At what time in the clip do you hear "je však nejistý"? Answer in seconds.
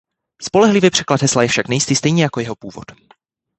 1.43-1.95